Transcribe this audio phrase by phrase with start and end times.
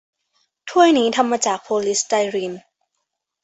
[0.69, 2.53] ถ้วยนี้ทำมาจากโพลีสไตรีน